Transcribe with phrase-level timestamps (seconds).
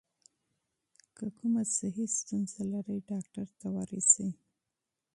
[1.15, 4.31] که کومه صحي ستونزه لرئ، ډاکټر ته مراجعه وکړئ.